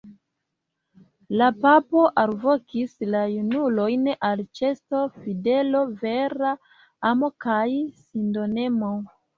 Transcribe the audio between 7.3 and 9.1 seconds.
kaj sindonemo.